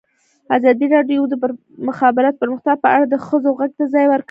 ازادي 0.55 0.87
راډیو 0.95 1.21
د 1.31 1.33
د 1.41 1.43
مخابراتو 1.89 2.41
پرمختګ 2.43 2.75
په 2.83 2.89
اړه 2.95 3.05
د 3.07 3.15
ښځو 3.27 3.49
غږ 3.59 3.71
ته 3.79 3.85
ځای 3.93 4.05
ورکړی. 4.07 4.19